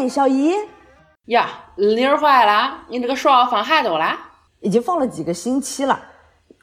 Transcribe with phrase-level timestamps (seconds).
[0.00, 0.54] 哎，小姨，
[1.26, 1.46] 呀，
[1.76, 4.16] 铃儿坏了，你这个书放下头了？
[4.60, 6.00] 已经放了几个星期了。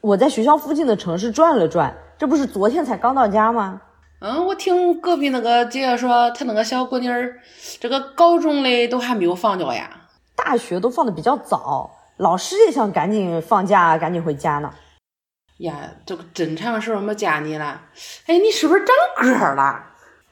[0.00, 3.80] 我在学校附近的城市转了转，这不是昨天才刚到家吗？
[4.20, 7.36] 嗯，我听隔壁那个姐说，她那个小姑女儿，
[7.78, 9.88] 这个高中嘞都还没有放假呀。
[10.34, 14.74] 大学都放的比较早，老师也想赶紧放假，赶紧回家呢。
[15.58, 17.82] 呀，这个真长时候没见你了。
[18.26, 19.84] 哎，你是不是长个儿了？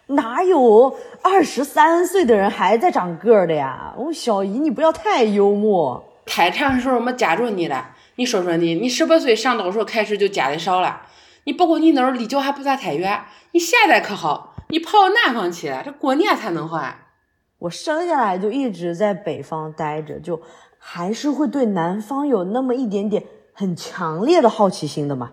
[0.08, 3.92] 哪有二十三岁的人还在长个儿的呀？
[3.96, 6.04] 哦，小姨，你不要太幽默。
[6.24, 7.90] 太长时候没见着你了。
[8.14, 11.02] 你说说你，你十八岁上道时候开始就夹的少了。
[11.44, 13.24] 你不过你那时候离家还不算太远。
[13.52, 16.80] 你现在可好，你跑到南方去了，这过年才能回。
[17.58, 20.40] 我生下来就一直在北方待着，就
[20.78, 25.32] 还是会对南方有那么一点点很强烈的好奇心的嘛。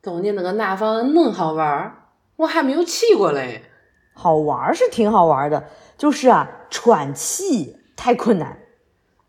[0.00, 1.92] 到你那个南方恁好玩儿？
[2.36, 3.62] 我还没有去过嘞。
[4.18, 5.62] 好玩是挺好玩的，
[5.98, 8.56] 就是啊，喘气太困难。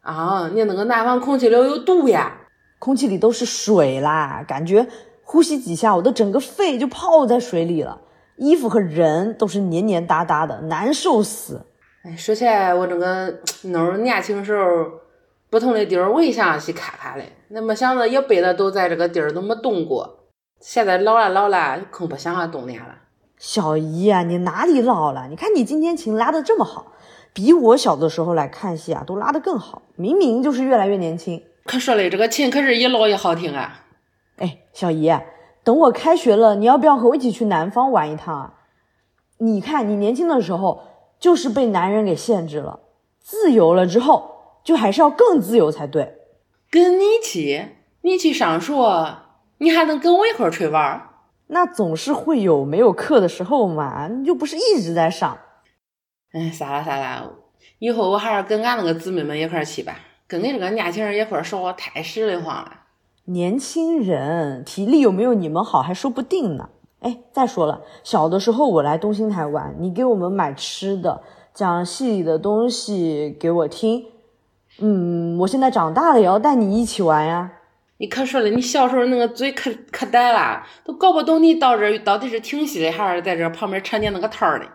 [0.01, 2.37] 啊，你那个南方空气里有毒呀？
[2.79, 4.87] 空气里都是水啦，感觉
[5.23, 7.99] 呼吸几下，我的整个肺就泡在水里了，
[8.37, 11.65] 衣服和人都是黏黏哒哒的，难受死。
[12.05, 14.89] 哎，说起来，我这个那儿年轻时候，
[15.49, 17.33] 不同的地儿我也想去看看嘞。
[17.49, 20.29] 那没想到一辈子都在这个地儿都没动过。
[20.61, 22.95] 现在老了老了，更不想要动念了。
[23.37, 25.27] 小姨啊，你哪里老了？
[25.29, 26.93] 你看你今天琴拉的这么好，
[27.33, 31.43] 比我小的时候来看戏啊都拉得更好，明明就是越来越年轻。
[31.65, 33.85] 可说嘞，这个琴可是一老一好听啊！
[34.37, 35.11] 哎，小姨，
[35.63, 38.53] 等我开学了，你要不要和我一起去南方玩一趟啊？
[39.37, 40.81] 你看，你年轻的时候
[41.19, 42.79] 就是被男人给限制了，
[43.19, 44.31] 自由了之后，
[44.63, 46.15] 就还是要更自由才对。
[46.71, 47.75] 跟你去？
[48.01, 48.73] 你去上学，
[49.59, 51.09] 你还能跟我一块儿去玩？
[51.47, 55.37] 那总是会有没有课的时候嘛，又不是一直在上。
[56.33, 57.31] 哎，算了算了，
[57.79, 59.97] 以后我还是跟俺那个姊妹们一块儿去吧。
[60.27, 62.71] 跟恁这个年轻人一块儿说，太实力慌了。
[63.25, 66.69] 年轻人体力有没有你们好还说不定呢。
[66.99, 71.21] 哎，再说了，小的时候我来东兴台玩，你给我们买吃的，
[71.53, 74.05] 讲戏里的东西给我听。
[74.79, 77.53] 嗯，我现在长大了也要带你一起玩呀。
[77.97, 84.65] 你可说了，你小时候那个嘴可可呆了，都搞不懂你到这到底是听戏的还是在这旁边扯你那个摊儿的。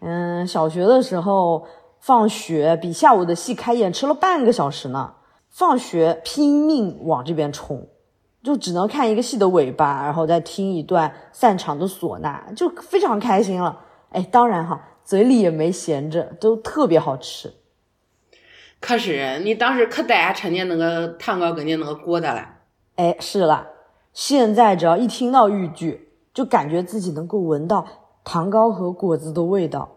[0.00, 1.66] 嗯，小学的时候。
[2.00, 5.14] 放学比下午的戏开演迟了半个小时呢。
[5.48, 7.88] 放学拼命往这边冲，
[8.42, 13.80] 就只能看一个戏的尾巴，然后再听一段散场的唢呐，就非常开心了。
[14.10, 17.50] 哎，当然哈，嘴里也没闲着，都特别好吃。
[18.80, 22.53] 可是你当时可带吃你那个糖糕跟你那个果子了。
[22.96, 23.68] 哎，是了，
[24.12, 27.84] 现在只要一听到豫剧，就感觉自己能够闻到
[28.22, 29.90] 糖糕和果子的味道。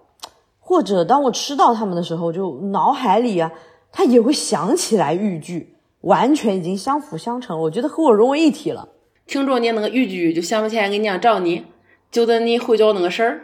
[0.59, 3.51] 或者当我吃到它们的时候，就脑海里啊，
[3.91, 8.89] 它也会想起来豫剧，完全已经相辅相成，我觉得和我融为一体了。
[9.25, 11.67] 听着你那个豫剧，就想不起来俺娘找你，
[12.09, 13.41] 就等你回家那个事儿。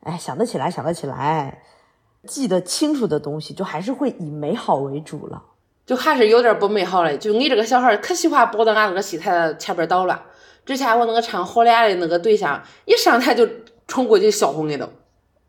[0.00, 1.62] 哎，想得起来，想得起来，
[2.26, 5.42] 记得清楚的东西，就还是会以美好为主了。
[5.88, 7.16] 就还是有点不美好嘞。
[7.16, 10.20] 就你这个小孩可喜欢跑到俺那个戏台前边捣乱。
[10.66, 13.48] 之前我那个唱《好脸》的那个对象，一上台就
[13.86, 14.86] 冲过去笑话你都。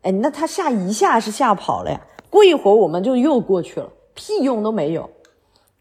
[0.00, 5.10] 哎，那他吓一下是吓跑了呀，过一会儿我们就又过去了，屁用都没有。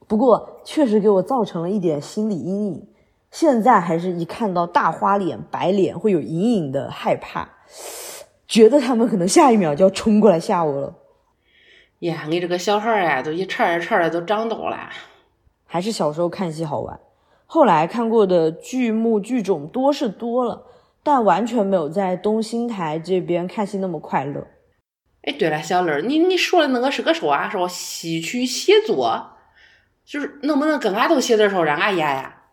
[0.09, 2.85] 不过确实给我造成了一点心理阴影，
[3.31, 7.47] 现在还是一看到大花脸、白脸会有隐隐的害怕，
[8.45, 10.93] 觉得他们可能下一秒就要冲过来吓我了。
[11.99, 14.89] 呀，你这个小孩儿啊，都一茬一茬的都长大了，
[15.65, 16.99] 还是小时候看戏好玩，
[17.45, 20.65] 后来看过的剧目剧种多是多了。
[21.01, 24.45] 但完全没有在东兴台这边看戏那么快乐。
[25.21, 27.49] 哎，对了，小乐，你你说的那个是个啥？
[27.49, 29.31] 说戏曲写作，
[30.05, 32.43] 就是能不能跟俺都写点儿让俺演呀？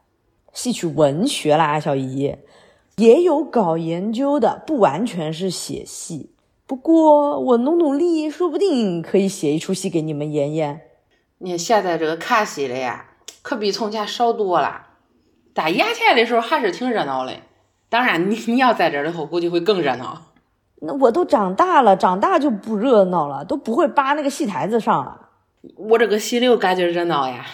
[0.53, 2.37] 戏曲文学啦，小姨
[2.97, 6.36] 也有搞研究的，不完全是写戏。
[6.67, 10.81] 不过我努努力，说不定可以写一出戏给你们演演。
[11.39, 13.05] 你现在这个看戏的呀，
[13.43, 14.87] 可比从前少多了。
[15.55, 17.33] 但眼前的时候还是挺热闹的。
[17.89, 20.21] 当然，你你要在这儿的话，估计会更热闹。
[20.81, 25.29] 那我都长大了，长大就不热闹了，都不会扒那个戏台子上了。
[25.77, 27.47] 我这个心里感觉热闹呀。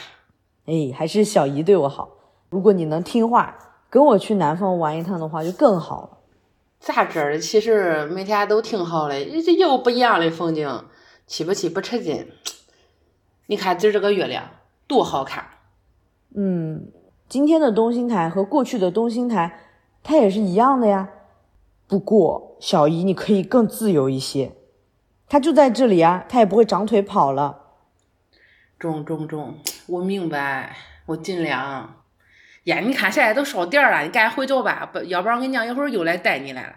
[0.64, 2.08] 哎，还是小姨对我好。
[2.48, 3.54] 如果你能听话，
[3.90, 6.08] 跟我去南方玩一趟的话，就更好了。
[6.84, 10.84] 咱这儿其实每天都挺好的，这又不一样的风景，
[11.28, 12.28] 去不去不吃劲。
[13.46, 14.50] 你看今儿这个月亮
[14.88, 15.46] 多好看。
[16.34, 16.90] 嗯，
[17.28, 19.60] 今天的东兴台和过去的东兴台。
[20.02, 21.08] 它也是一样的呀，
[21.86, 24.50] 不过小姨你可以更自由一些。
[25.28, 27.60] 它就在这里啊，它也不会长腿跑了。
[28.80, 29.54] 中中中，
[29.86, 30.76] 我明白，
[31.06, 32.01] 我尽量。
[32.64, 36.72] 呀，你看现在都烧点了，你赶紧回走吧，不要不然我跟你讲一会儿又来带你来了。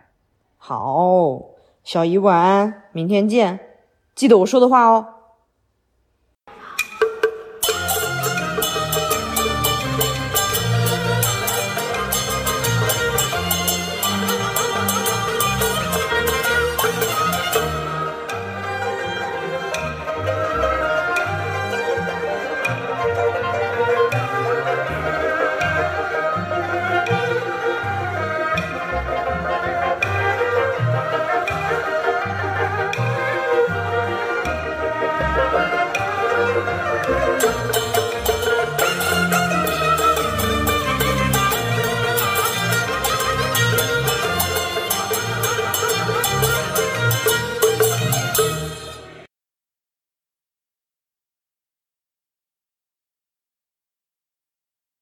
[0.57, 1.41] 好，
[1.83, 3.59] 小姨晚安，明天见，
[4.15, 5.14] 记得我说的话哦。